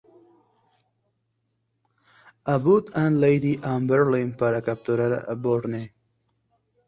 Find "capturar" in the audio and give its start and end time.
4.63-5.13